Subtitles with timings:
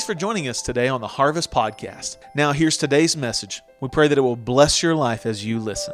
[0.00, 2.16] Thanks for joining us today on the Harvest Podcast.
[2.34, 3.60] Now, here's today's message.
[3.82, 5.92] We pray that it will bless your life as you listen.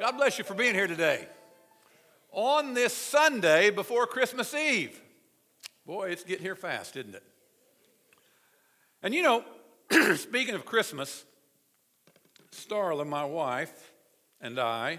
[0.00, 1.28] God bless you for being here today.
[2.32, 5.00] On this Sunday before Christmas Eve.
[5.86, 7.22] Boy, it's getting here fast, isn't it?
[9.04, 9.44] And you know,
[10.16, 11.24] speaking of Christmas,
[12.50, 13.92] Starla, my wife,
[14.40, 14.98] and I,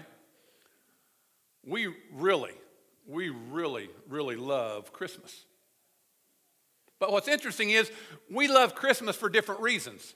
[1.62, 2.54] we really,
[3.06, 5.44] we really, really love Christmas.
[6.98, 7.90] But what's interesting is
[8.30, 10.14] we love Christmas for different reasons.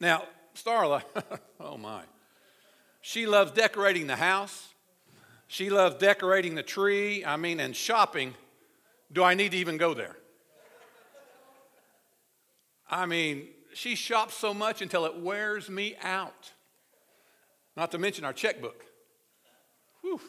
[0.00, 1.02] Now, Starla,
[1.60, 2.02] oh my,
[3.00, 4.68] she loves decorating the house.
[5.48, 7.24] She loves decorating the tree.
[7.24, 8.34] I mean, and shopping.
[9.12, 10.16] Do I need to even go there?
[12.88, 16.52] I mean, she shops so much until it wears me out.
[17.76, 18.84] Not to mention our checkbook.
[20.02, 20.20] Whew.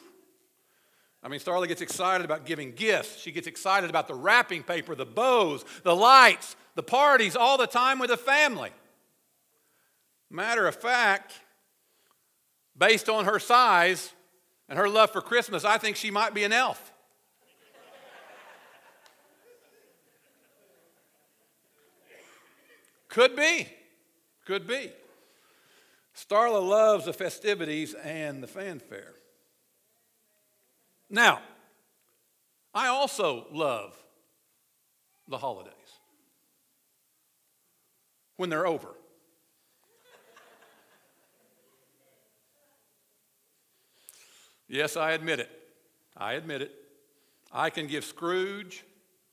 [1.24, 3.18] I mean, Starla gets excited about giving gifts.
[3.18, 7.66] She gets excited about the wrapping paper, the bows, the lights, the parties, all the
[7.66, 8.70] time with the family.
[10.30, 11.32] Matter of fact,
[12.76, 14.12] based on her size
[14.68, 16.92] and her love for Christmas, I think she might be an elf.
[23.08, 23.68] Could be.
[24.44, 24.92] Could be.
[26.14, 29.14] Starla loves the festivities and the fanfare.
[31.10, 31.40] Now,
[32.74, 33.96] I also love
[35.28, 35.72] the holidays
[38.36, 38.88] when they're over.
[44.66, 45.50] Yes, I admit it.
[46.16, 46.72] I admit it.
[47.52, 48.84] I can give Scrooge,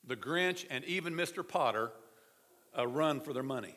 [0.06, 1.48] the Grinch, and even Mr.
[1.48, 1.92] Potter
[2.76, 3.76] a run for their money.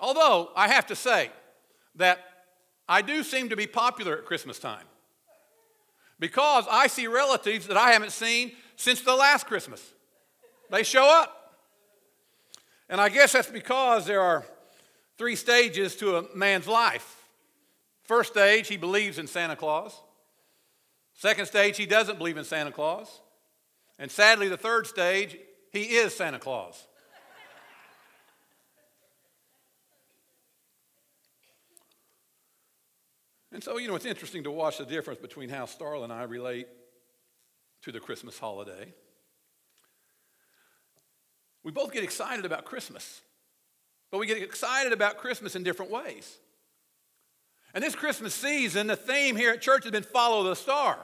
[0.00, 1.30] Although, I have to say
[1.94, 2.18] that
[2.88, 4.84] I do seem to be popular at Christmas time
[6.18, 9.92] because I see relatives that I haven't seen since the last Christmas.
[10.70, 11.32] They show up.
[12.88, 14.44] And I guess that's because there are
[15.18, 17.24] three stages to a man's life.
[18.04, 20.00] First stage, he believes in Santa Claus.
[21.14, 23.20] Second stage, he doesn't believe in Santa Claus.
[23.98, 25.36] And sadly, the third stage,
[25.72, 26.86] he is Santa Claus.
[33.56, 36.24] And so, you know, it's interesting to watch the difference between how Starla and I
[36.24, 36.66] relate
[37.84, 38.92] to the Christmas holiday.
[41.64, 43.22] We both get excited about Christmas,
[44.10, 46.36] but we get excited about Christmas in different ways.
[47.72, 50.98] And this Christmas season, the theme here at church has been follow the star.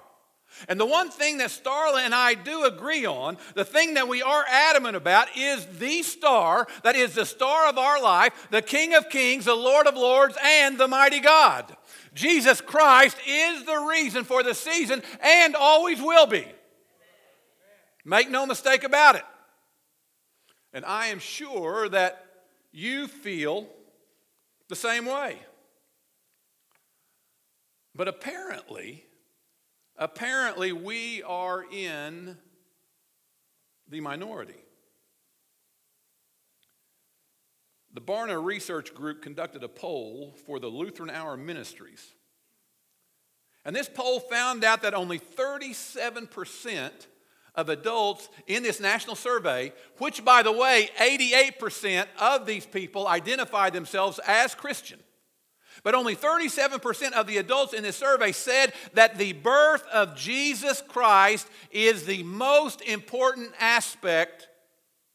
[0.69, 4.23] And the one thing that Starla and I do agree on, the thing that we
[4.23, 8.95] are adamant about, is the star that is the star of our life, the King
[8.95, 11.77] of Kings, the Lord of Lords, and the mighty God.
[12.15, 16.47] Jesus Christ is the reason for the season and always will be.
[18.05, 19.25] Make no mistake about it.
[20.73, 22.25] And I am sure that
[22.73, 23.69] you feel
[24.69, 25.39] the same way.
[27.95, 29.05] But apparently,
[30.03, 32.37] apparently we are in
[33.89, 34.57] the minority.
[37.95, 42.05] The Barna Research Group conducted a poll for the Lutheran Hour Ministries.
[43.65, 46.91] And this poll found out that only 37%
[47.55, 53.71] of adults in this national survey, which, by the way, 88% of these people identify
[53.71, 54.99] themselves as Christian.
[55.83, 60.83] But only 37% of the adults in this survey said that the birth of Jesus
[60.87, 64.49] Christ is the most important aspect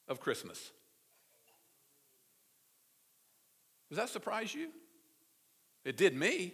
[0.09, 0.71] of Christmas.
[3.89, 4.67] Does that surprise you?
[5.85, 6.53] It did me.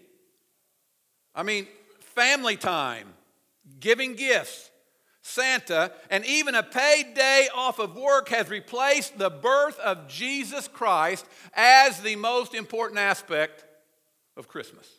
[1.33, 1.67] I mean,
[2.13, 3.07] family time,
[3.79, 4.69] giving gifts,
[5.23, 10.67] Santa, and even a paid day off of work has replaced the birth of Jesus
[10.67, 11.25] Christ
[11.55, 13.65] as the most important aspect
[14.35, 14.89] of Christmas.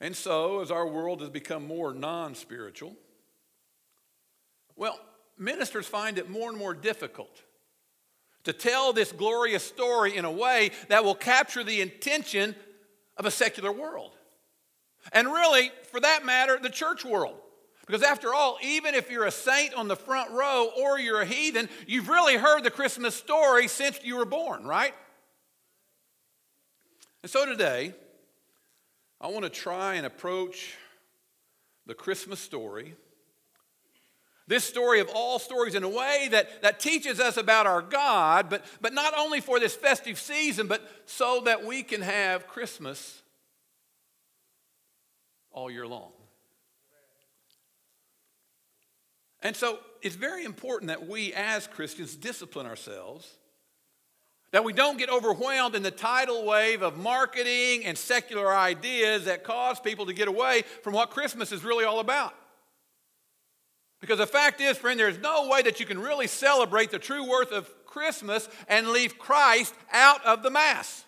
[0.00, 2.94] And so, as our world has become more non spiritual,
[4.76, 5.00] well,
[5.38, 7.42] ministers find it more and more difficult
[8.44, 12.54] to tell this glorious story in a way that will capture the intention
[13.16, 14.12] of a secular world.
[15.12, 17.36] And really, for that matter, the church world.
[17.86, 21.26] Because after all, even if you're a saint on the front row or you're a
[21.26, 24.92] heathen, you've really heard the Christmas story since you were born, right?
[27.26, 27.92] And so today,
[29.20, 30.76] I want to try and approach
[31.84, 32.94] the Christmas story
[34.46, 38.48] this story of all stories in a way that, that teaches us about our God,
[38.48, 43.22] but, but not only for this festive season, but so that we can have Christmas
[45.50, 46.12] all year long.
[49.42, 53.28] And so it's very important that we as Christians discipline ourselves,
[54.56, 59.44] that we don't get overwhelmed in the tidal wave of marketing and secular ideas that
[59.44, 62.34] cause people to get away from what Christmas is really all about.
[64.00, 67.28] Because the fact is, friend, there's no way that you can really celebrate the true
[67.28, 71.04] worth of Christmas and leave Christ out of the Mass.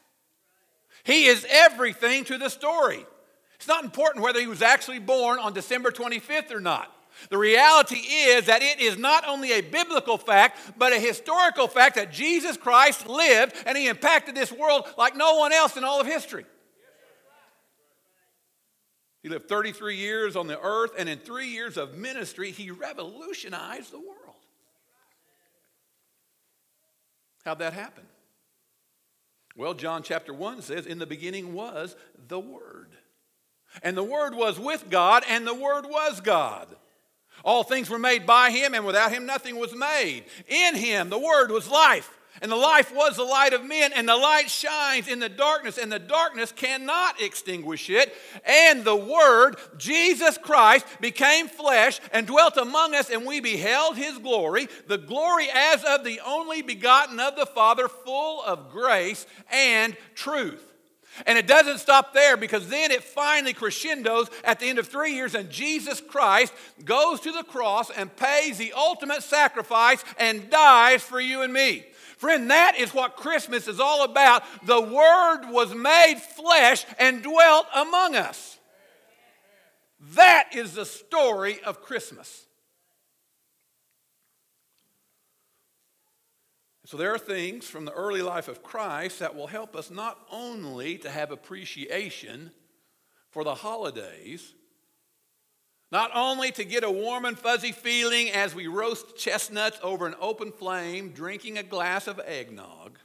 [1.03, 3.07] He is everything to the story.
[3.55, 6.95] It's not important whether he was actually born on December 25th or not.
[7.31, 11.97] The reality is that it is not only a biblical fact, but a historical fact
[11.97, 16.01] that Jesus Christ lived and he impacted this world like no one else in all
[16.01, 16.47] of history.
[19.23, 23.93] He lived 33 years on the earth, and in three years of ministry, he revolutionized
[23.93, 24.17] the world.
[27.45, 28.05] How'd that happen?
[29.57, 31.97] Well, John chapter 1 says, In the beginning was
[32.29, 32.91] the Word.
[33.83, 36.69] And the Word was with God, and the Word was God.
[37.45, 40.25] All things were made by him, and without him nothing was made.
[40.49, 44.09] In him the Word was life, and the life was the light of men, and
[44.09, 48.15] the light shines in the darkness, and the darkness cannot extinguish it.
[48.45, 54.19] And the Word, Jesus Christ, became flesh and dwelt among us, and we beheld his
[54.19, 59.97] glory, the glory as of the only begotten of the Father, full of grace and
[60.15, 60.68] truth.
[61.27, 65.15] And it doesn't stop there because then it finally crescendos at the end of three
[65.15, 66.53] years, and Jesus Christ
[66.85, 71.85] goes to the cross and pays the ultimate sacrifice and dies for you and me.
[72.19, 74.43] Friend, that is what Christmas is all about.
[74.65, 78.59] The Word was made flesh and dwelt among us.
[80.15, 82.48] That is the story of Christmas.
[86.89, 90.19] So, there are things from the early life of Christ that will help us not
[90.33, 92.51] only to have appreciation
[93.29, 94.55] for the holidays,
[95.93, 100.15] not only to get a warm and fuzzy feeling as we roast chestnuts over an
[100.19, 102.99] open flame, drinking a glass of eggnog,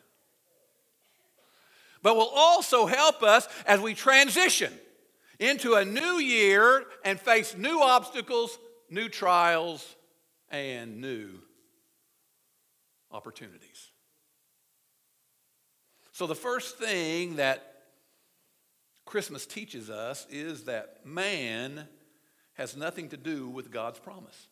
[2.01, 4.71] but will also help us as we transition
[5.39, 8.57] into a new year and face new obstacles,
[8.89, 9.97] new trials,
[10.49, 11.41] and new
[13.13, 13.91] opportunities.
[16.11, 17.73] So, the first thing that
[19.05, 21.87] Christmas teaches us is that man
[22.53, 24.47] has nothing to do with God's promise.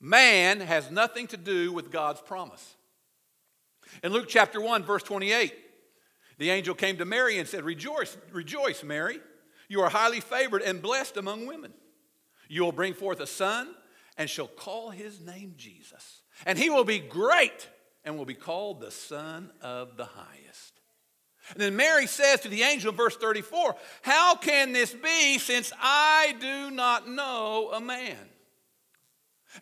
[0.00, 2.74] Man has nothing to do with God's promise.
[4.02, 5.52] In Luke chapter 1, verse 28,
[6.38, 9.20] the angel came to Mary and said, Rejoice, rejoice, Mary.
[9.68, 11.74] You are highly favored and blessed among women.
[12.48, 13.74] You will bring forth a son
[14.16, 17.68] and shall call his name Jesus and he will be great
[18.04, 20.80] and will be called the Son of the Highest.
[21.52, 25.72] And then Mary says to the angel in verse 34, How can this be since
[25.80, 28.16] I do not know a man?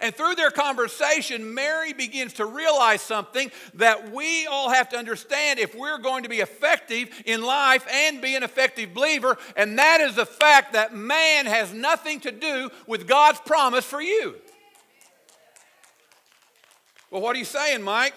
[0.01, 5.59] And through their conversation, Mary begins to realize something that we all have to understand
[5.59, 10.03] if we're going to be effective in life and be an effective believer, and that
[10.03, 14.37] is the fact that man has nothing to do with God's promise for you.
[17.11, 18.15] Well, what are you saying, Mike?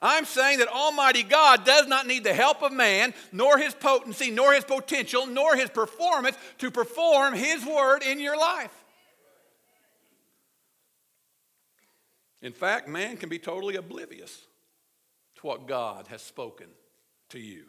[0.00, 4.32] I'm saying that Almighty God does not need the help of man, nor his potency,
[4.32, 8.72] nor his potential, nor his performance to perform his word in your life.
[12.42, 14.46] In fact, man can be totally oblivious
[15.36, 16.66] to what God has spoken
[17.28, 17.66] to you.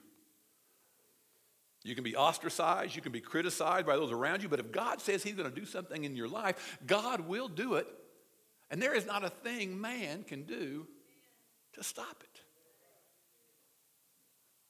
[1.84, 5.02] You can be ostracized, you can be criticized by those around you, but if God
[5.02, 7.88] says He's going to do something in your life, God will do it
[8.74, 10.88] and there is not a thing man can do
[11.74, 12.42] to stop it.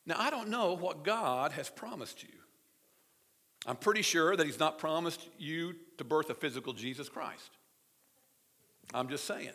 [0.05, 2.37] Now, I don't know what God has promised you.
[3.65, 7.49] I'm pretty sure that He's not promised you to birth a physical Jesus Christ.
[8.93, 9.53] I'm just saying.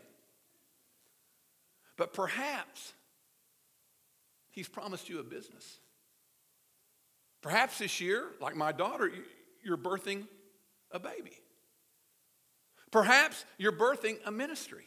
[1.99, 2.95] But perhaps
[4.49, 5.79] He's promised you a business.
[7.43, 9.13] Perhaps this year, like my daughter,
[9.63, 10.27] you're birthing
[10.91, 11.39] a baby.
[12.91, 14.85] Perhaps you're birthing a ministry.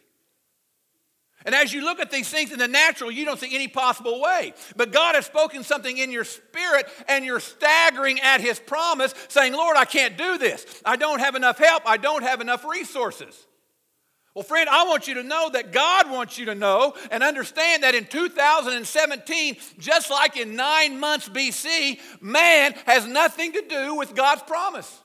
[1.45, 4.21] And as you look at these things in the natural, you don't see any possible
[4.21, 4.53] way.
[4.75, 9.53] But God has spoken something in your spirit, and you're staggering at His promise, saying,
[9.53, 10.65] Lord, I can't do this.
[10.85, 11.83] I don't have enough help.
[11.85, 13.47] I don't have enough resources.
[14.35, 17.83] Well, friend, I want you to know that God wants you to know and understand
[17.83, 24.15] that in 2017, just like in nine months BC, man has nothing to do with
[24.15, 25.01] God's promise.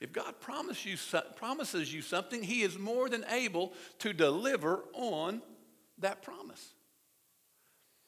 [0.00, 0.96] If God promise you,
[1.36, 5.42] promises you something, He is more than able to deliver on
[5.98, 6.74] that promise.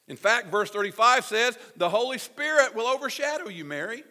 [0.07, 4.03] In fact, verse 35 says, The Holy Spirit will overshadow you, Mary.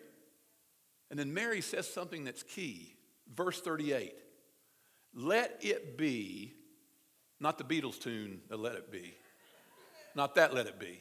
[1.10, 2.96] And then Mary says something that's key.
[3.34, 4.14] Verse 38
[5.14, 6.54] Let it be,
[7.40, 9.14] not the Beatles tune, the Let It Be,
[10.14, 11.00] not that Let It Be,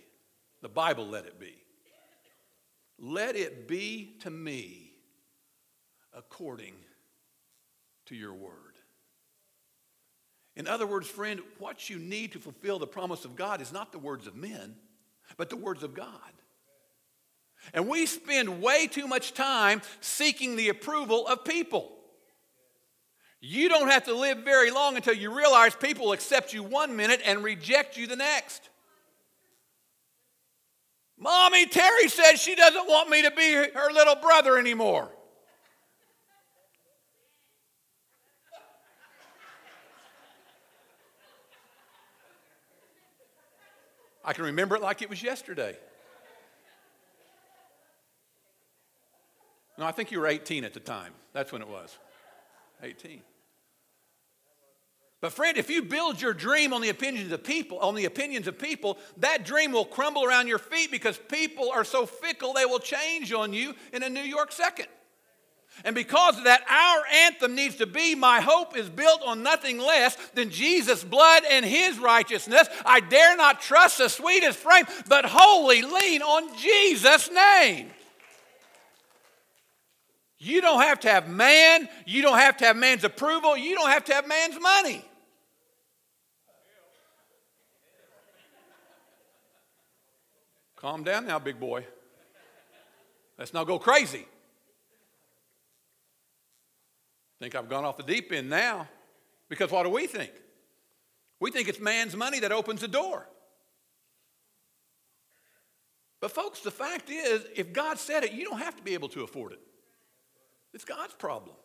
[0.62, 1.56] the Bible Let It Be.
[2.98, 4.89] Let it be to me
[6.20, 6.74] according
[8.08, 8.52] to your word.
[10.56, 13.94] In other words, friend, what you need to fulfill the promise of God is not
[13.94, 14.76] the words of men,
[15.38, 16.10] but the words of God.
[17.74, 21.90] And we spend way too much time seeking the approval of people.
[23.40, 27.22] You don't have to live very long until you realize people accept you one minute
[27.24, 28.70] and reject you the next.
[31.18, 35.10] Mommy, Terry says she doesn't want me to be her little brother anymore.
[44.30, 45.76] I can remember it like it was yesterday.
[49.76, 51.14] No, I think you were 18 at the time.
[51.34, 51.98] That's when it was.
[52.84, 53.24] 18.
[55.20, 58.48] But friend, if you build your dream on the opinions of people, on the opinions
[58.48, 62.66] of people, that dream will crumble around your feet because people are so fickle they
[62.66, 64.90] will change on you in a New York second.
[65.86, 69.78] And because of that, our anthem needs to be My hope is built on nothing
[69.78, 72.68] less than Jesus' blood and his righteousness.
[72.86, 77.92] I dare not trust the sweetest frame, but wholly lean on Jesus' name.
[80.38, 83.90] You don't have to have man, you don't have to have man's approval, you don't
[83.90, 85.04] have to have man's money.
[90.78, 91.86] Calm down now, big boy.
[93.38, 94.26] Let's not go crazy.
[97.40, 98.88] Think I've gone off the deep end now.
[99.50, 100.32] Because what do we think?
[101.40, 103.26] We think it's man's money that opens the door.
[106.22, 109.08] But, folks, the fact is, if God said it, you don't have to be able
[109.10, 109.60] to afford it.
[110.74, 111.56] It's God's problem.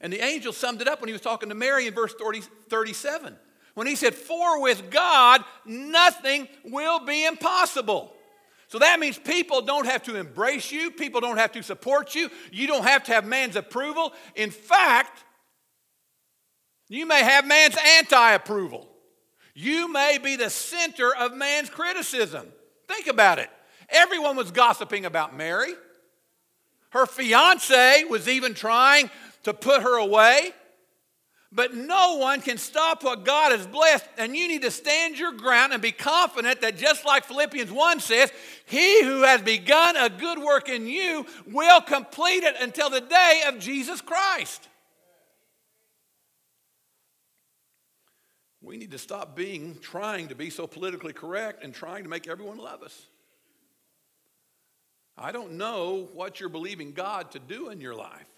[0.00, 2.42] And the angel summed it up when he was talking to Mary in verse 30,
[2.68, 3.36] 37
[3.74, 8.12] when he said, For with God nothing will be impossible.
[8.74, 12.28] So that means people don't have to embrace you, people don't have to support you,
[12.50, 14.12] you don't have to have man's approval.
[14.34, 15.22] In fact,
[16.88, 18.88] you may have man's anti approval.
[19.54, 22.48] You may be the center of man's criticism.
[22.88, 23.48] Think about it.
[23.90, 25.74] Everyone was gossiping about Mary.
[26.90, 29.08] Her fiance was even trying
[29.44, 30.52] to put her away.
[31.54, 35.30] But no one can stop what God has blessed, and you need to stand your
[35.30, 38.32] ground and be confident that just like Philippians 1 says,
[38.64, 43.42] He who has begun a good work in you will complete it until the day
[43.46, 44.68] of Jesus Christ.
[48.60, 52.26] We need to stop being, trying to be so politically correct and trying to make
[52.26, 53.06] everyone love us.
[55.16, 58.33] I don't know what you're believing God to do in your life.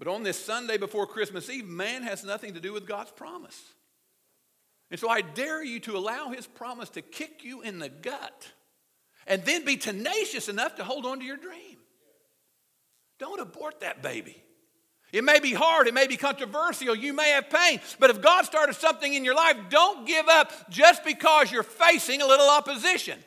[0.00, 3.62] But on this Sunday before Christmas Eve, man has nothing to do with God's promise.
[4.90, 8.48] And so I dare you to allow his promise to kick you in the gut
[9.26, 11.76] and then be tenacious enough to hold on to your dream.
[13.18, 14.42] Don't abort that baby.
[15.12, 18.46] It may be hard, it may be controversial, you may have pain, but if God
[18.46, 23.18] started something in your life, don't give up just because you're facing a little opposition.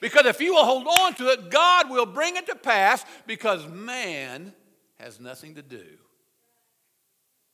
[0.00, 3.66] Because if you will hold on to it, God will bring it to pass because
[3.66, 4.52] man
[4.98, 5.86] has nothing to do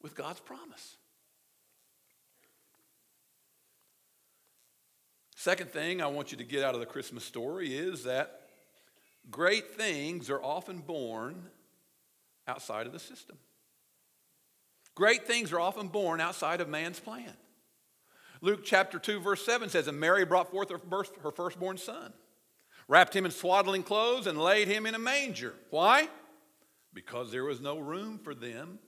[0.03, 0.97] with God's promise.
[5.35, 8.49] Second thing I want you to get out of the Christmas story is that
[9.31, 11.51] great things are often born
[12.49, 13.37] outside of the system.
[14.95, 17.33] Great things are often born outside of man's plan.
[18.41, 20.81] Luke chapter 2, verse 7 says, And Mary brought forth her,
[21.23, 22.13] her firstborn son,
[22.89, 25.55] wrapped him in swaddling clothes, and laid him in a manger.
[25.71, 26.09] Why?
[26.93, 28.79] Because there was no room for them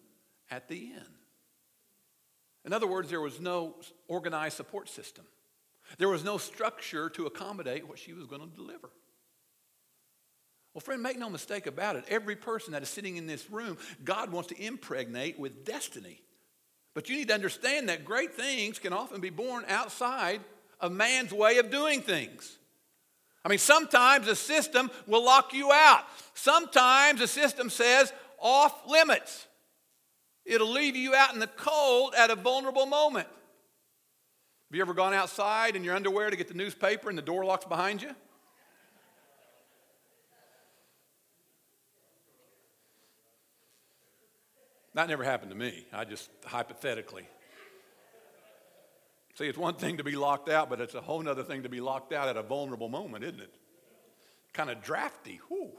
[0.50, 1.14] at the end.
[2.64, 3.76] In other words, there was no
[4.09, 5.25] organized support system.
[5.97, 8.90] There was no structure to accommodate what she was going to deliver.
[10.75, 12.05] Well, friend, make no mistake about it.
[12.09, 16.21] Every person that is sitting in this room, God wants to impregnate with destiny.
[16.95, 20.40] But you need to understand that great things can often be born outside
[20.78, 22.59] of man's way of doing things.
[23.45, 26.05] I mean, sometimes a system will lock you out.
[26.35, 29.48] Sometimes a system says off limits.
[30.49, 33.28] It'll leave you out in the cold at a vulnerable moment.
[33.28, 37.45] Have you ever gone outside in your underwear to get the newspaper and the door
[37.45, 38.11] locks behind you?
[44.95, 45.87] That never happened to me.
[45.93, 47.28] I just hypothetically.
[49.35, 51.69] See, it's one thing to be locked out, but it's a whole other thing to
[51.69, 53.55] be locked out at a vulnerable moment, isn't it?
[54.55, 55.40] Kind of drafty.
[55.49, 55.73] Whew.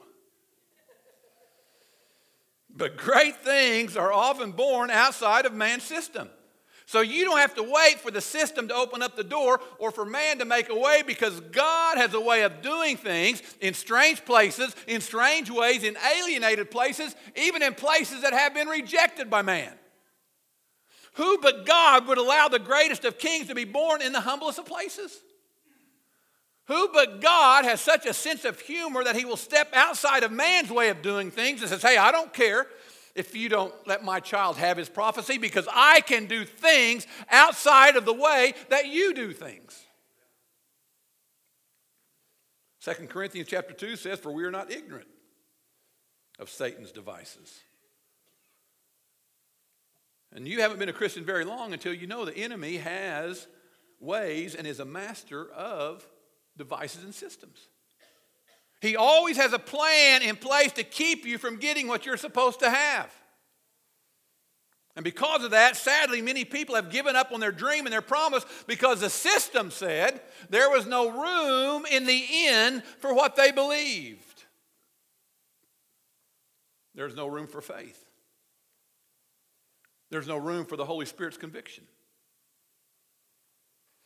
[2.75, 6.29] But great things are often born outside of man's system.
[6.85, 9.91] So you don't have to wait for the system to open up the door or
[9.91, 13.75] for man to make a way because God has a way of doing things in
[13.75, 19.29] strange places, in strange ways, in alienated places, even in places that have been rejected
[19.29, 19.71] by man.
[21.13, 24.57] Who but God would allow the greatest of kings to be born in the humblest
[24.57, 25.15] of places?
[26.69, 30.31] Who but God has such a sense of humor that he will step outside of
[30.31, 32.67] man's way of doing things and says, Hey, I don't care
[33.15, 37.95] if you don't let my child have his prophecy because I can do things outside
[37.95, 39.83] of the way that you do things.
[42.83, 45.07] 2 Corinthians chapter 2 says, For we are not ignorant
[46.38, 47.61] of Satan's devices.
[50.35, 53.47] And you haven't been a Christian very long until you know the enemy has
[53.99, 56.07] ways and is a master of
[56.59, 57.69] devices and systems.
[58.81, 62.59] He always has a plan in place to keep you from getting what you're supposed
[62.59, 63.11] to have.
[64.95, 68.01] And because of that, sadly, many people have given up on their dream and their
[68.01, 73.51] promise because the system said there was no room in the end for what they
[73.51, 74.43] believed.
[76.95, 78.05] There's no room for faith.
[80.09, 81.85] There's no room for the Holy Spirit's conviction.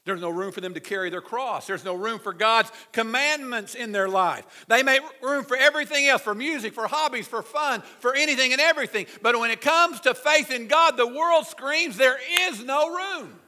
[0.06, 1.66] There's no room for them to carry their cross.
[1.66, 4.66] There's no room for God's commandments in their life.
[4.68, 8.60] They make room for everything else for music, for hobbies, for fun, for anything and
[8.60, 9.06] everything.
[9.22, 12.18] But when it comes to faith in God, the world screams there
[12.50, 13.40] is no room.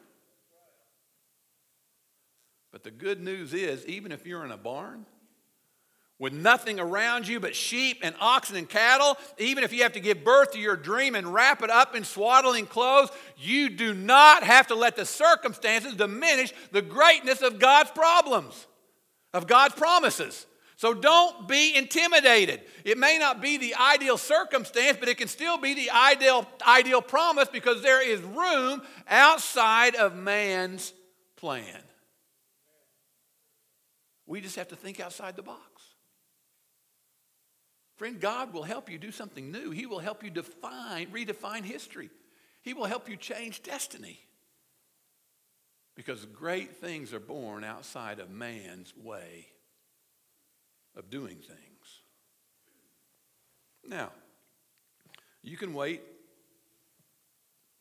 [2.71, 5.05] But the good news is, even if you're in a barn,
[6.17, 10.00] with nothing around you but sheep and oxen and cattle, even if you have to
[10.00, 14.43] give birth to your dream and wrap it up in swaddling clothes, you do not
[14.43, 18.65] have to let the circumstances diminish the greatness of God's problems,
[19.34, 20.45] of God's promises.
[20.77, 22.61] So don't be intimidated.
[22.83, 27.01] It may not be the ideal circumstance, but it can still be the ideal, ideal
[27.01, 30.94] promise because there is room outside of man's
[31.37, 31.81] plan.
[34.27, 35.75] We just have to think outside the box.
[37.96, 39.72] Friend, God will help you do something new.
[39.72, 42.10] He will help you define, redefine history.
[42.62, 44.20] He will help you change destiny.
[45.96, 49.48] Because great things are born outside of man's way
[50.96, 52.01] of doing things.
[53.88, 54.12] Now,
[55.42, 56.01] you can wait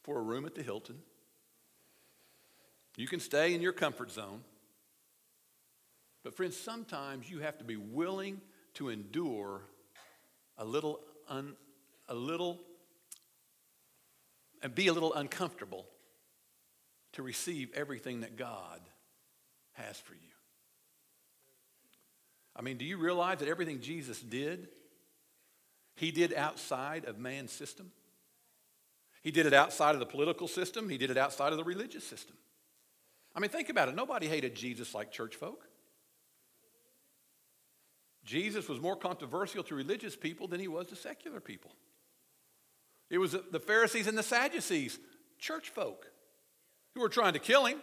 [0.03, 0.99] for a room at the Hilton.
[2.97, 4.45] You can stay in your comfort zone.
[6.23, 8.41] But, friends, sometimes you have to be willing
[8.75, 9.63] to endure
[10.59, 11.55] a little, un,
[12.09, 12.61] a little,
[14.63, 15.87] and be a little uncomfortable
[17.13, 18.81] to receive everything that God
[19.73, 20.21] has for you.
[22.57, 24.69] I mean, do you realize that everything Jesus did,
[25.97, 27.91] he did outside of man's system?
[29.23, 32.05] He did it outside of the political system, he did it outside of the religious
[32.05, 32.37] system.
[33.35, 33.97] I mean, think about it.
[33.97, 35.67] Nobody hated Jesus like church folk.
[38.25, 41.73] Jesus was more controversial to religious people than he was to secular people.
[43.11, 44.99] It was the Pharisees and the Sadducees,
[45.39, 46.07] church folk,
[46.95, 47.79] who were trying to kill him.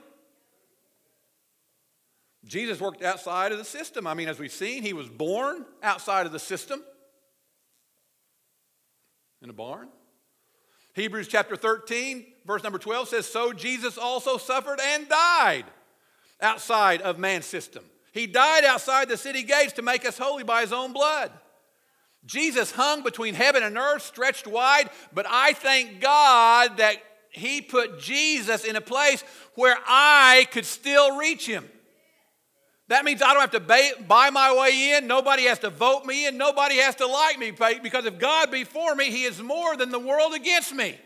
[2.43, 4.08] Jesus worked outside of the system.
[4.08, 6.84] I mean, as we've seen, he was born outside of the system
[9.43, 9.89] in a barn.
[10.93, 15.65] Hebrews chapter 13, verse number 12 says, So Jesus also suffered and died
[16.41, 17.86] outside of man's system.
[18.12, 21.32] He died outside the city gates to make us holy by his own blood.
[22.26, 26.97] Jesus hung between heaven and earth, stretched wide, but I thank God that
[27.32, 29.24] he put Jesus in a place
[29.56, 31.67] where I could still reach him.
[32.89, 35.08] That means I don't have to buy my way in.
[35.08, 36.38] Nobody has to vote me in.
[36.38, 39.91] Nobody has to like me because if God be for me, he is more than
[39.91, 40.97] the world against me.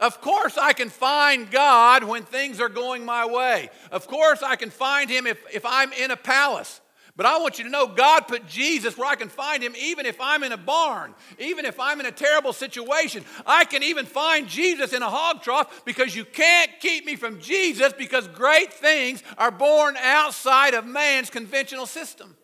[0.00, 3.68] Of course, I can find God when things are going my way.
[3.92, 6.80] Of course, I can find Him if, if I'm in a palace.
[7.16, 10.06] But I want you to know God put Jesus where I can find Him even
[10.06, 13.26] if I'm in a barn, even if I'm in a terrible situation.
[13.44, 17.38] I can even find Jesus in a hog trough because you can't keep me from
[17.38, 22.34] Jesus because great things are born outside of man's conventional system.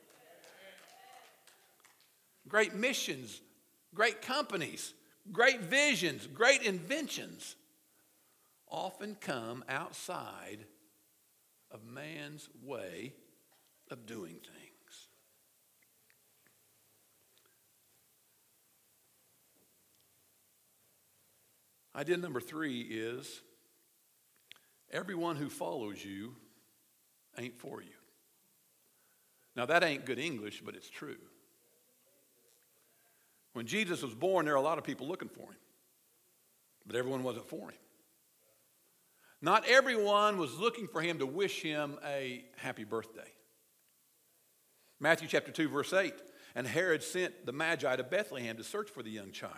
[2.49, 3.41] Great missions,
[3.95, 4.93] great companies,
[5.33, 7.57] great visions, great inventions
[8.69, 10.67] often come outside
[11.71, 13.13] of man's way
[13.91, 15.09] of doing things.
[21.95, 23.41] Idea number three is
[24.91, 26.35] everyone who follows you
[27.39, 27.89] ain't for you.
[29.55, 31.17] Now, that ain't good English, but it's true.
[33.57, 35.57] When Jesus was born, there were a lot of people looking for him,
[36.87, 37.79] but everyone wasn't for him.
[39.41, 43.33] Not everyone was looking for him to wish him a happy birthday.
[45.01, 46.13] Matthew chapter 2, verse 8.
[46.55, 49.55] And Herod sent the Magi to Bethlehem to search for the young child.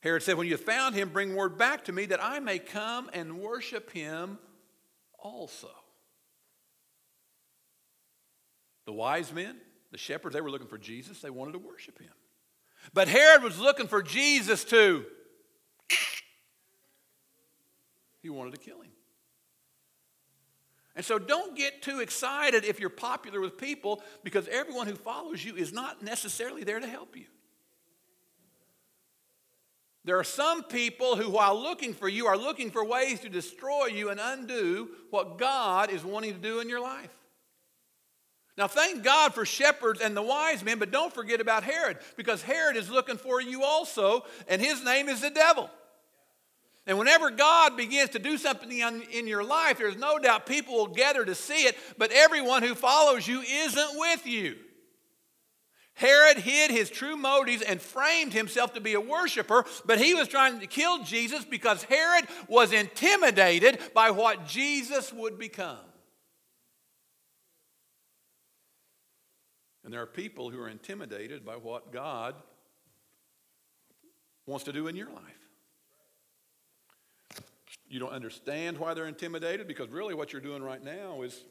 [0.00, 2.60] Herod said, When you have found him, bring word back to me that I may
[2.60, 4.38] come and worship him
[5.18, 5.68] also.
[8.86, 9.58] The wise men,
[9.92, 11.20] the shepherds, they were looking for Jesus.
[11.20, 12.08] They wanted to worship him.
[12.94, 15.04] But Herod was looking for Jesus to,
[18.22, 18.90] he wanted to kill him.
[20.96, 25.44] And so don't get too excited if you're popular with people because everyone who follows
[25.44, 27.26] you is not necessarily there to help you.
[30.04, 33.86] There are some people who, while looking for you, are looking for ways to destroy
[33.86, 37.14] you and undo what God is wanting to do in your life.
[38.58, 42.42] Now, thank God for shepherds and the wise men, but don't forget about Herod, because
[42.42, 45.70] Herod is looking for you also, and his name is the devil.
[46.84, 50.88] And whenever God begins to do something in your life, there's no doubt people will
[50.88, 54.56] gather to see it, but everyone who follows you isn't with you.
[55.94, 60.26] Herod hid his true motives and framed himself to be a worshiper, but he was
[60.26, 65.78] trying to kill Jesus because Herod was intimidated by what Jesus would become.
[69.88, 72.34] And there are people who are intimidated by what God
[74.44, 75.48] wants to do in your life.
[77.88, 81.42] You don't understand why they're intimidated because really what you're doing right now is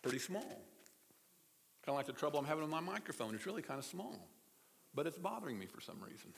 [0.00, 0.42] pretty small.
[0.42, 3.34] Kind of like the trouble I'm having with my microphone.
[3.34, 4.28] It's really kind of small,
[4.94, 6.32] but it's bothering me for some reason.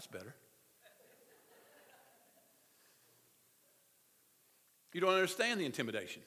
[0.00, 0.34] That's better.
[4.94, 6.22] You don't understand the intimidation.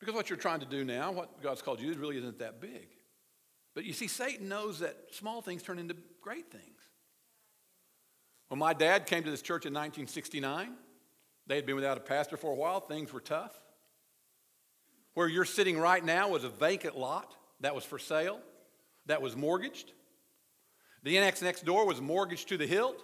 [0.00, 2.88] Because what you're trying to do now, what God's called you, really isn't that big.
[3.76, 6.80] But you see, Satan knows that small things turn into great things.
[8.48, 10.74] When my dad came to this church in 1969,
[11.46, 13.52] they had been without a pastor for a while, things were tough.
[15.14, 18.40] Where you're sitting right now was a vacant lot that was for sale,
[19.06, 19.92] that was mortgaged.
[21.02, 23.02] The annex next door was mortgaged to the hilt.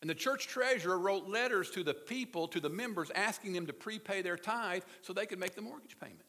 [0.00, 3.72] And the church treasurer wrote letters to the people, to the members, asking them to
[3.72, 6.24] prepay their tithe so they could make the mortgage payment.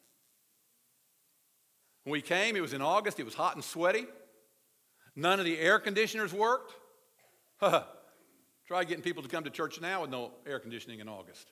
[2.03, 4.07] When we came, it was in August, it was hot and sweaty.
[5.15, 6.73] None of the air conditioners worked.
[7.62, 11.51] Try getting people to come to church now with no air conditioning in August.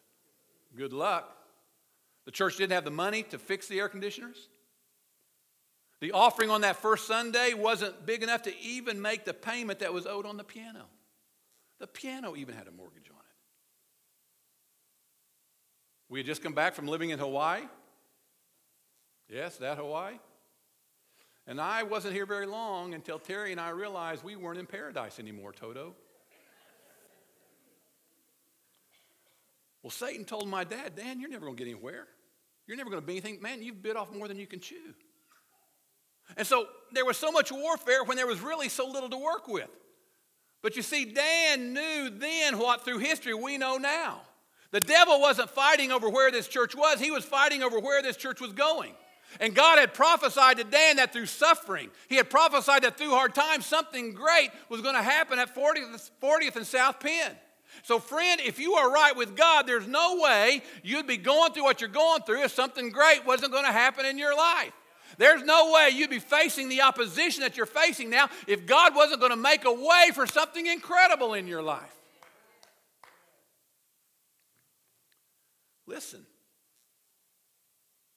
[0.75, 1.35] Good luck.
[2.25, 4.49] The church didn't have the money to fix the air conditioners.
[6.01, 9.93] The offering on that first Sunday wasn't big enough to even make the payment that
[9.93, 10.85] was owed on the piano.
[11.79, 13.35] The piano even had a mortgage on it.
[16.09, 17.63] We had just come back from living in Hawaii.
[19.29, 20.15] Yes, that Hawaii.
[21.45, 25.19] And I wasn't here very long until Terry and I realized we weren't in paradise
[25.19, 25.95] anymore, Toto.
[29.81, 32.07] Well, Satan told my dad, Dan, you're never going to get anywhere.
[32.67, 33.41] You're never going to be anything.
[33.41, 34.93] Man, you've bit off more than you can chew.
[36.37, 39.47] And so there was so much warfare when there was really so little to work
[39.47, 39.69] with.
[40.61, 44.21] But you see, Dan knew then what through history we know now.
[44.71, 48.17] The devil wasn't fighting over where this church was, he was fighting over where this
[48.17, 48.93] church was going.
[49.39, 53.35] And God had prophesied to Dan that through suffering, He had prophesied that through hard
[53.35, 57.35] times, something great was going to happen at 40th, 40th and South Penn.
[57.83, 61.63] So, friend, if you are right with God, there's no way you'd be going through
[61.63, 64.73] what you're going through if something great wasn't going to happen in your life.
[65.19, 69.19] There's no way you'd be facing the opposition that you're facing now if God wasn't
[69.19, 71.93] going to make a way for something incredible in your life.
[75.85, 76.25] Listen,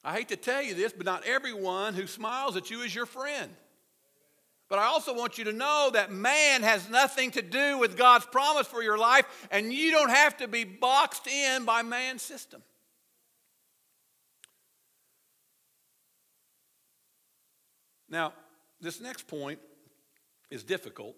[0.04, 3.06] I hate to tell you this, but not everyone who smiles at you is your
[3.06, 3.50] friend.
[4.68, 8.26] But I also want you to know that man has nothing to do with God's
[8.26, 12.62] promise for your life, and you don't have to be boxed in by man's system.
[18.12, 18.34] Now,
[18.78, 19.58] this next point
[20.50, 21.16] is difficult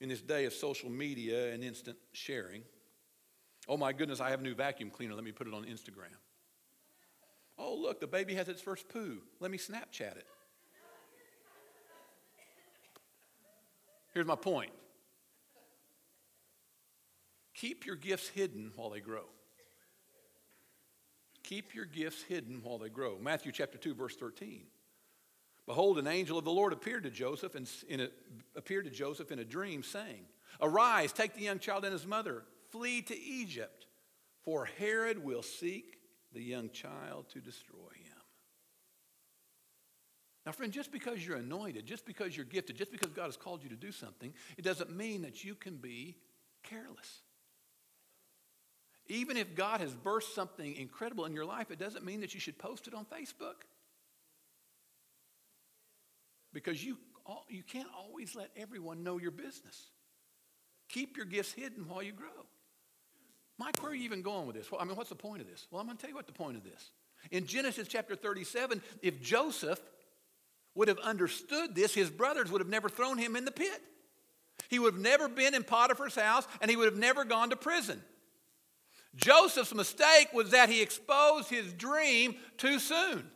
[0.00, 2.62] in this day of social media and instant sharing.
[3.68, 5.14] Oh my goodness, I have a new vacuum cleaner.
[5.14, 6.16] Let me put it on Instagram.
[7.56, 9.18] Oh, look, the baby has its first poo.
[9.38, 10.26] Let me Snapchat it.
[14.12, 14.72] Here's my point
[17.54, 19.26] keep your gifts hidden while they grow.
[21.44, 23.18] Keep your gifts hidden while they grow.
[23.20, 24.62] Matthew chapter 2, verse 13.
[25.66, 28.10] Behold, an angel of the Lord appeared to Joseph and
[28.56, 30.24] appeared to Joseph in a dream, saying,
[30.60, 33.86] Arise, take the young child and his mother, flee to Egypt,
[34.42, 35.98] for Herod will seek
[36.32, 38.12] the young child to destroy him.
[40.44, 43.62] Now, friend, just because you're anointed, just because you're gifted, just because God has called
[43.62, 46.16] you to do something, it doesn't mean that you can be
[46.64, 47.20] careless.
[49.06, 52.40] Even if God has burst something incredible in your life, it doesn't mean that you
[52.40, 53.66] should post it on Facebook.
[56.52, 56.98] Because you,
[57.48, 59.88] you can't always let everyone know your business.
[60.88, 62.46] Keep your gifts hidden while you grow.
[63.58, 64.70] Mike, where are you even going with this?
[64.70, 65.66] Well, I mean, what's the point of this?
[65.70, 66.90] Well, I'm going to tell you what the point of this.
[67.30, 69.80] In Genesis chapter 37, if Joseph
[70.74, 73.80] would have understood this, his brothers would have never thrown him in the pit.
[74.68, 77.56] He would have never been in Potiphar's house and he would have never gone to
[77.56, 78.02] prison.
[79.14, 83.30] Joseph's mistake was that he exposed his dream too soon.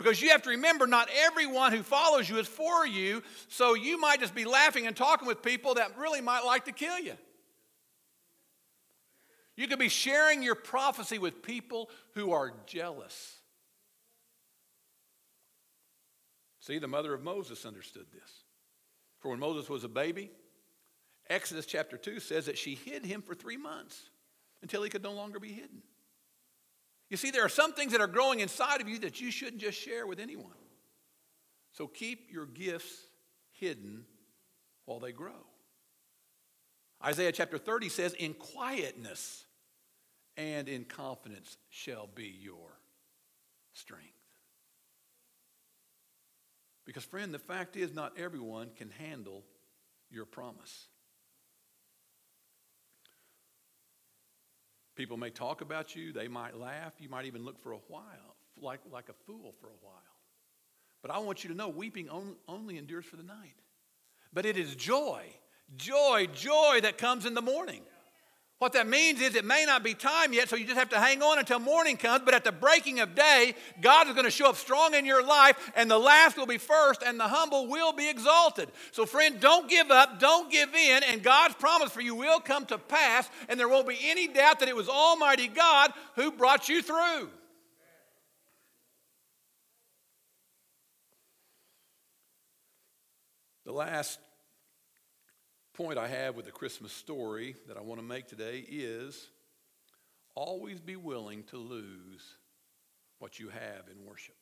[0.00, 4.00] Because you have to remember, not everyone who follows you is for you, so you
[4.00, 7.12] might just be laughing and talking with people that really might like to kill you.
[9.56, 13.36] You could be sharing your prophecy with people who are jealous.
[16.60, 18.44] See, the mother of Moses understood this.
[19.18, 20.30] For when Moses was a baby,
[21.28, 24.08] Exodus chapter 2 says that she hid him for three months
[24.62, 25.82] until he could no longer be hidden.
[27.10, 29.60] You see, there are some things that are growing inside of you that you shouldn't
[29.60, 30.52] just share with anyone.
[31.72, 33.06] So keep your gifts
[33.52, 34.04] hidden
[34.86, 35.46] while they grow.
[37.04, 39.44] Isaiah chapter 30 says, In quietness
[40.36, 42.78] and in confidence shall be your
[43.72, 44.06] strength.
[46.84, 49.44] Because, friend, the fact is, not everyone can handle
[50.10, 50.86] your promise.
[55.00, 58.36] People may talk about you, they might laugh, you might even look for a while,
[58.60, 59.94] like, like a fool for a while.
[61.00, 62.10] But I want you to know weeping
[62.46, 63.54] only endures for the night.
[64.30, 65.24] But it is joy,
[65.74, 67.80] joy, joy that comes in the morning.
[68.60, 71.00] What that means is it may not be time yet, so you just have to
[71.00, 72.26] hang on until morning comes.
[72.26, 75.26] But at the breaking of day, God is going to show up strong in your
[75.26, 78.68] life, and the last will be first, and the humble will be exalted.
[78.92, 82.66] So, friend, don't give up, don't give in, and God's promise for you will come
[82.66, 86.68] to pass, and there won't be any doubt that it was Almighty God who brought
[86.68, 87.30] you through.
[93.64, 94.18] The last
[95.80, 99.30] point I have with the Christmas story that I want to make today is
[100.34, 102.36] always be willing to lose
[103.18, 104.34] what you have in worship.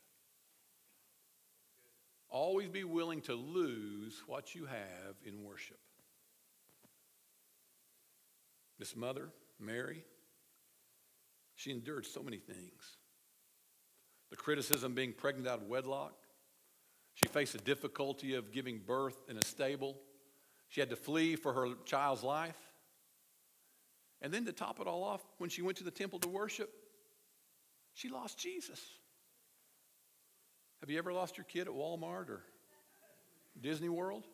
[2.28, 5.78] Always be willing to lose what you have in worship.
[8.80, 9.28] This mother,
[9.60, 10.02] Mary,
[11.54, 12.96] she endured so many things.
[14.30, 16.14] The criticism being pregnant out of wedlock.
[17.14, 19.98] She faced the difficulty of giving birth in a stable.
[20.68, 22.56] She had to flee for her child's life.
[24.20, 26.70] And then to top it all off, when she went to the temple to worship,
[27.94, 28.80] she lost Jesus.
[30.80, 32.42] Have you ever lost your kid at Walmart or
[33.60, 34.24] Disney World?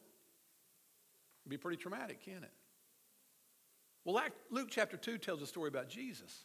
[1.43, 2.53] It'd be pretty traumatic, can't it?
[4.05, 6.45] Well, Luke chapter 2 tells a story about Jesus.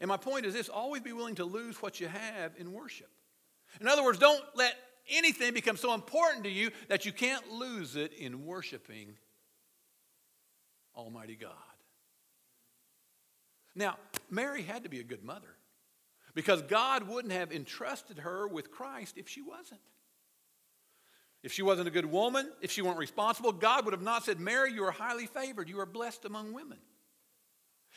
[0.00, 3.10] And my point is this always be willing to lose what you have in worship.
[3.80, 4.74] In other words, don't let
[5.08, 9.14] anything becomes so important to you that you can't lose it in worshiping
[10.94, 11.52] Almighty God.
[13.74, 13.96] Now,
[14.30, 15.56] Mary had to be a good mother
[16.34, 19.80] because God wouldn't have entrusted her with Christ if she wasn't.
[21.42, 24.40] If she wasn't a good woman, if she weren't responsible, God would have not said,
[24.40, 25.68] Mary, you are highly favored.
[25.68, 26.78] You are blessed among women.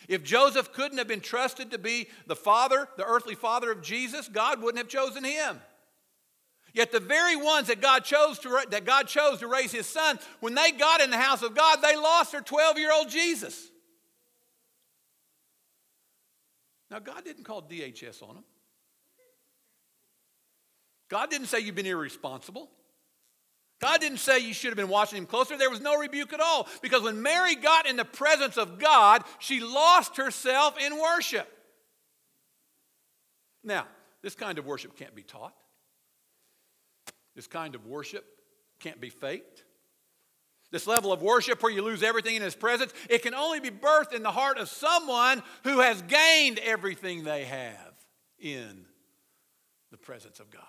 [0.07, 4.27] If Joseph couldn't have been trusted to be the father, the earthly father of Jesus,
[4.27, 5.59] God wouldn't have chosen him.
[6.73, 10.19] Yet the very ones that God chose to, that God chose to raise his son,
[10.39, 13.69] when they got in the house of God, they lost their 12-year-old Jesus.
[16.91, 18.43] Now, God didn't call DHS on them.
[21.09, 22.69] God didn't say you've been irresponsible.
[23.81, 25.57] God didn't say you should have been watching him closer.
[25.57, 26.67] There was no rebuke at all.
[26.81, 31.47] Because when Mary got in the presence of God, she lost herself in worship.
[33.63, 33.87] Now,
[34.21, 35.53] this kind of worship can't be taught.
[37.39, 38.25] This kind of worship
[38.81, 39.63] can't be faked.
[40.71, 43.69] This level of worship where you lose everything in His presence, it can only be
[43.69, 47.93] birthed in the heart of someone who has gained everything they have
[48.39, 48.83] in
[49.89, 50.63] the presence of God.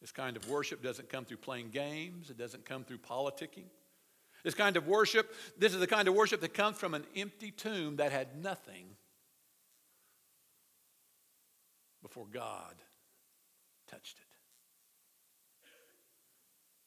[0.00, 3.66] This kind of worship doesn't come through playing games, it doesn't come through politicking.
[4.44, 7.50] This kind of worship, this is the kind of worship that comes from an empty
[7.50, 8.86] tomb that had nothing
[12.04, 12.76] before God
[13.90, 14.29] touched it.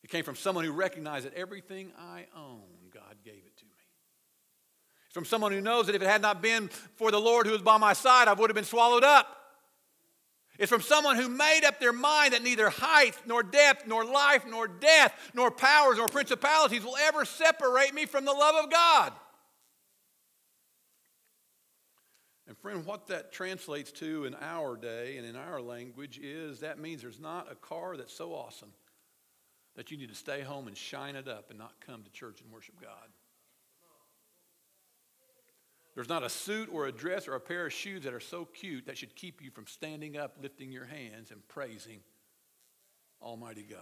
[0.04, 2.62] It came from someone who recognized that everything I own,
[2.94, 3.72] God gave it to me.
[5.06, 7.54] It's from someone who knows that if it had not been for the Lord who
[7.54, 9.40] was by my side, I would have been swallowed up.
[10.60, 14.46] It's from someone who made up their mind that neither height, nor depth, nor life,
[14.48, 19.14] nor death, nor powers, nor principalities will ever separate me from the love of God.
[22.48, 26.78] And friend, what that translates to in our day and in our language is that
[26.78, 28.74] means there's not a car that's so awesome
[29.76, 32.42] that you need to stay home and shine it up and not come to church
[32.42, 33.10] and worship God.
[35.96, 38.46] There's not a suit or a dress or a pair of shoes that are so
[38.46, 42.00] cute that should keep you from standing up, lifting your hands, and praising
[43.22, 43.80] Almighty God.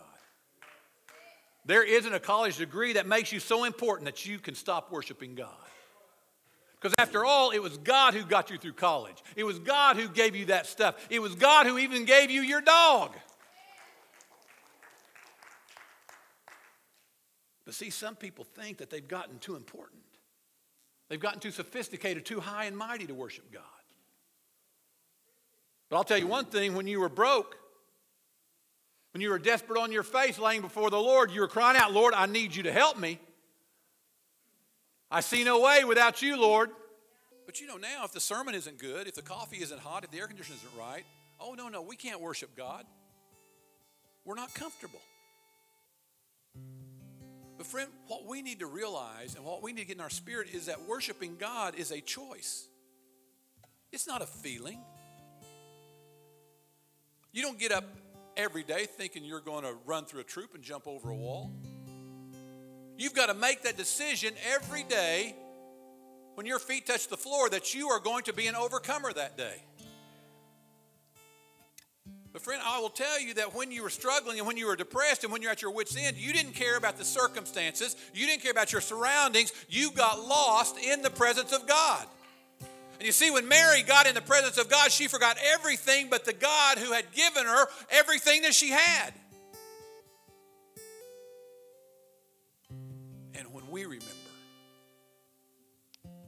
[1.65, 5.35] There isn't a college degree that makes you so important that you can stop worshiping
[5.35, 5.49] God.
[6.79, 9.17] Because after all, it was God who got you through college.
[9.35, 10.95] It was God who gave you that stuff.
[11.11, 13.11] It was God who even gave you your dog.
[17.71, 20.01] But see, some people think that they've gotten too important.
[21.07, 23.63] They've gotten too sophisticated, too high and mighty to worship God.
[25.87, 27.55] But I'll tell you one thing when you were broke,
[29.13, 31.93] when you were desperate on your face laying before the Lord, you were crying out,
[31.93, 33.19] Lord, I need you to help me.
[35.09, 36.71] I see no way without you, Lord.
[37.45, 40.11] But you know, now if the sermon isn't good, if the coffee isn't hot, if
[40.11, 41.05] the air conditioner isn't right,
[41.39, 42.85] oh, no, no, we can't worship God.
[44.25, 44.99] We're not comfortable.
[47.61, 50.09] But, friend, what we need to realize and what we need to get in our
[50.09, 52.67] spirit is that worshiping God is a choice,
[53.91, 54.79] it's not a feeling.
[57.31, 57.83] You don't get up
[58.35, 61.53] every day thinking you're going to run through a troop and jump over a wall.
[62.97, 65.35] You've got to make that decision every day
[66.33, 69.37] when your feet touch the floor that you are going to be an overcomer that
[69.37, 69.61] day.
[72.33, 74.77] But, friend, I will tell you that when you were struggling and when you were
[74.77, 78.25] depressed and when you're at your wits' end, you didn't care about the circumstances, you
[78.25, 82.05] didn't care about your surroundings, you got lost in the presence of God.
[83.01, 86.23] And you see, when Mary got in the presence of God, she forgot everything but
[86.23, 89.11] the God who had given her everything that she had.
[93.33, 94.05] And when we remember,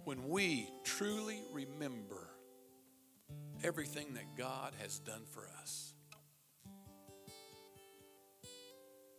[0.04, 2.28] when we truly remember
[3.64, 5.53] everything that God has done for us,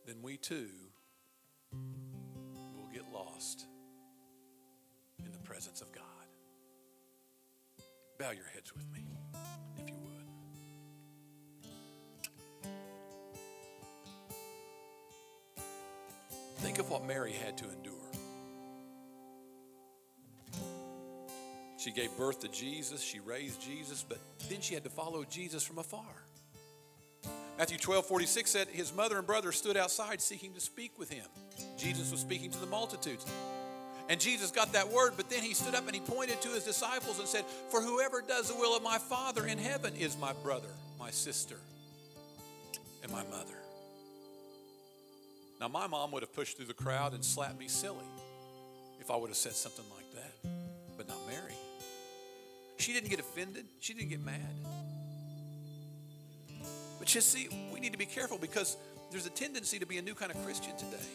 [0.05, 0.69] then we too
[1.71, 3.65] will get lost
[5.23, 6.03] in the presence of God.
[8.19, 9.05] Bow your heads with me,
[9.77, 10.25] if you would.
[16.57, 17.93] Think of what Mary had to endure.
[21.77, 24.17] She gave birth to Jesus, she raised Jesus, but
[24.49, 26.24] then she had to follow Jesus from afar.
[27.57, 31.25] Matthew 12, 46 said, His mother and brother stood outside seeking to speak with him.
[31.77, 33.25] Jesus was speaking to the multitudes.
[34.09, 36.63] And Jesus got that word, but then he stood up and he pointed to his
[36.63, 40.33] disciples and said, For whoever does the will of my Father in heaven is my
[40.43, 40.67] brother,
[40.99, 41.55] my sister,
[43.01, 43.57] and my mother.
[45.59, 48.05] Now, my mom would have pushed through the crowd and slapped me silly
[48.99, 50.49] if I would have said something like that,
[50.97, 51.55] but not Mary.
[52.77, 54.41] She didn't get offended, she didn't get mad.
[57.05, 58.77] But you see, we need to be careful because
[59.11, 61.05] there's a tendency to be a new kind of Christian today.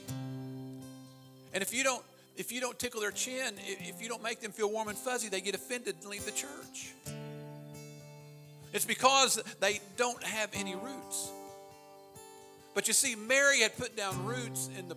[1.52, 2.04] And if you don't
[2.36, 5.28] if you don't tickle their chin, if you don't make them feel warm and fuzzy,
[5.28, 6.94] they get offended and leave the church.
[8.72, 11.28] It's because they don't have any roots.
[12.72, 14.96] But you see, Mary had put down roots in the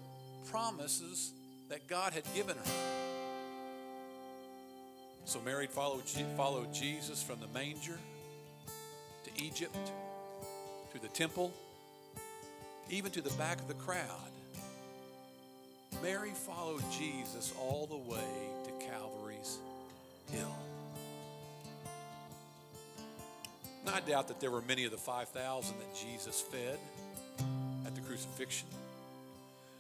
[0.51, 1.31] promises
[1.69, 2.71] that God had given her.
[5.25, 6.03] So Mary followed,
[6.37, 7.97] followed Jesus from the manger
[9.23, 9.75] to Egypt
[10.93, 11.51] to the temple,
[12.89, 14.31] even to the back of the crowd.
[16.01, 18.19] Mary followed Jesus all the way
[18.65, 19.57] to Calvary's
[20.31, 20.55] hill.
[23.85, 26.77] Now, I doubt that there were many of the 5,000 that Jesus fed
[27.85, 28.67] at the crucifixion.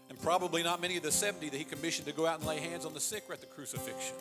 [0.09, 2.59] And probably not many of the 70 that he commissioned to go out and lay
[2.59, 4.15] hands on the sick at the crucifixion.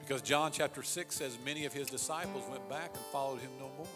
[0.00, 3.70] Because John chapter 6 says many of his disciples went back and followed him no
[3.78, 3.86] more.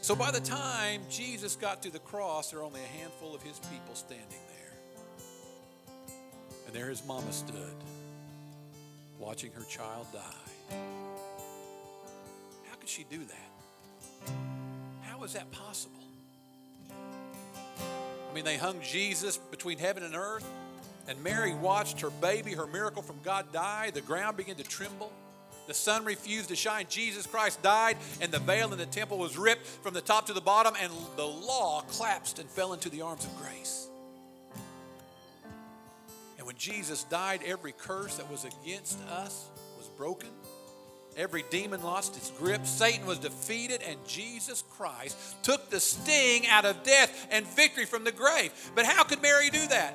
[0.00, 3.42] So by the time Jesus got to the cross, there were only a handful of
[3.42, 6.14] his people standing there.
[6.66, 7.74] And there his mama stood,
[9.18, 10.76] watching her child die.
[12.68, 14.30] How could she do that?
[15.02, 16.00] How is that possible?
[16.90, 20.46] I mean, they hung Jesus between heaven and earth,
[21.06, 23.90] and Mary watched her baby, her miracle from God, die.
[23.90, 25.12] The ground began to tremble.
[25.66, 26.86] The sun refused to shine.
[26.88, 30.32] Jesus Christ died, and the veil in the temple was ripped from the top to
[30.32, 33.88] the bottom, and the law collapsed and fell into the arms of grace.
[36.36, 39.48] And when Jesus died, every curse that was against us
[39.78, 40.28] was broken.
[41.16, 42.66] Every demon lost its grip.
[42.66, 48.04] Satan was defeated, and Jesus Christ took the sting out of death and victory from
[48.04, 48.52] the grave.
[48.74, 49.94] But how could Mary do that?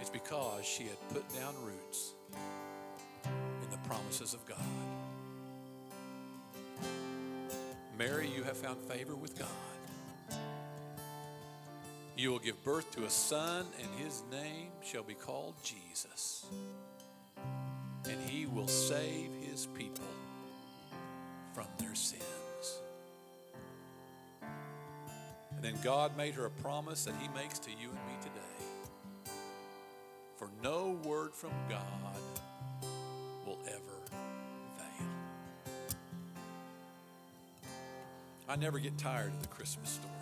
[0.00, 2.12] It's because she had put down roots
[3.86, 4.58] promises of God.
[7.98, 10.38] Mary, you have found favor with God.
[12.16, 16.46] You will give birth to a son, and his name shall be called Jesus
[18.08, 20.04] and he will save his people
[21.54, 22.22] from their sins.
[25.50, 29.32] And then God made her a promise that he makes to you and me today.
[30.36, 32.16] For no word from God
[38.52, 40.12] I never get tired of the Christmas story.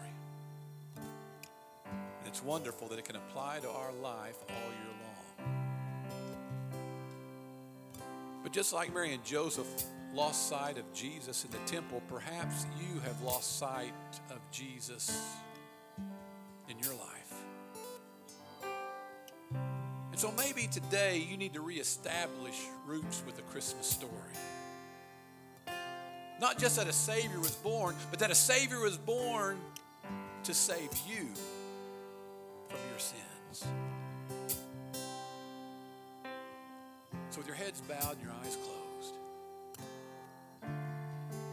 [0.96, 5.48] And it's wonderful that it can apply to our life all year long.
[8.44, 9.66] But just like Mary and Joseph
[10.14, 13.92] lost sight of Jesus in the temple, perhaps you have lost sight
[14.30, 15.20] of Jesus
[16.68, 17.34] in your life.
[20.12, 24.12] And so maybe today you need to reestablish roots with the Christmas story.
[26.40, 29.58] Not just that a Savior was born, but that a Savior was born
[30.44, 31.28] to save you
[32.68, 33.66] from your sins.
[37.28, 39.14] So, with your heads bowed and your eyes closed,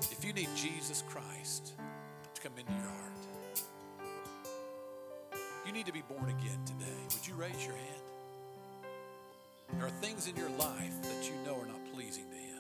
[0.10, 1.74] if you need Jesus Christ
[2.34, 3.04] to come into your heart,
[5.66, 6.86] you need to be born again today.
[7.14, 8.04] Would you raise your hand?
[9.74, 12.57] There are things in your life that you know are not pleasing to Him.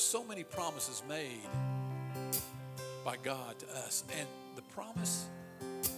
[0.00, 1.48] So many promises made
[3.04, 4.26] by God to us, and
[4.56, 5.26] the promise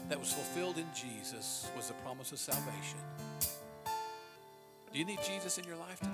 [0.08, 2.98] that was fulfilled in Jesus was the promise of salvation.
[4.92, 6.12] Do you need Jesus in your life today?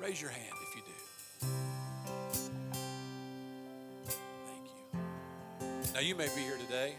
[0.00, 0.92] Raise your hand if you do.
[4.46, 5.94] Thank you.
[5.94, 6.94] Now, you may be here today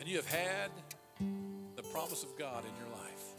[0.00, 0.70] and you have had
[1.76, 3.33] the promise of God in your life.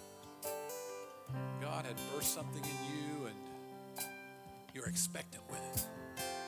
[1.76, 4.08] God had birthed something in you and
[4.74, 5.86] you're expectant with it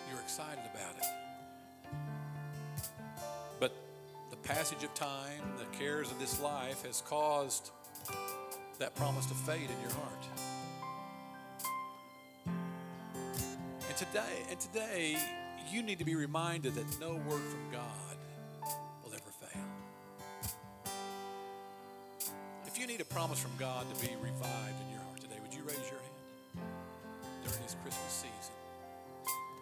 [0.09, 1.05] you're excited about it.
[3.59, 3.73] But
[4.29, 7.71] the passage of time, the cares of this life has caused
[8.79, 10.25] that promise to fade in your heart.
[12.45, 15.17] And today, and today,
[15.69, 18.17] you need to be reminded that no word from God
[19.03, 19.61] will ever fail.
[22.65, 24.96] If you need a promise from God to be revived in your
[25.67, 26.63] raise your hand
[27.43, 28.55] during this Christmas season?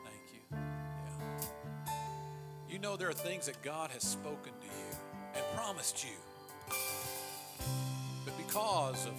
[0.04, 0.42] Thank you
[2.70, 4.98] You know there are things that God has spoken to you
[5.36, 6.12] and promised you.
[8.24, 9.14] But because of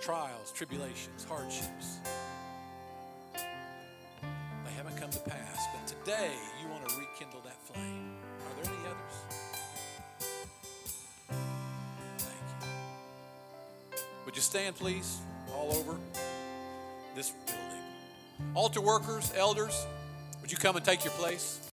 [0.00, 1.98] trials, tribulations, hardships,
[3.34, 5.66] they haven't come to pass.
[5.72, 8.14] But today, you want to rekindle that flame.
[8.44, 9.16] Are there any others?
[12.18, 13.98] Thank you.
[14.26, 15.20] Would you stand, please,
[15.56, 15.96] all over
[17.14, 18.54] this building?
[18.54, 19.86] Altar workers, elders,
[20.40, 21.65] would you come and take your place?